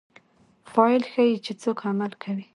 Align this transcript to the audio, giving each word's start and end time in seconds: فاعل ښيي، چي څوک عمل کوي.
فاعل 0.71 1.01
ښيي، 1.11 1.35
چي 1.45 1.53
څوک 1.61 1.77
عمل 1.89 2.11
کوي. 2.23 2.45